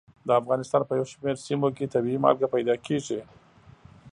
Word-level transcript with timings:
د 0.27 0.29
افغانستان 0.41 0.81
په 0.87 0.93
یو 0.99 1.05
شمېر 1.13 1.35
سیمو 1.45 1.69
کې 1.77 1.91
طبیعي 1.93 2.19
مالګه 2.23 2.47
پیدا 2.55 2.75
کېږي. 2.85 3.19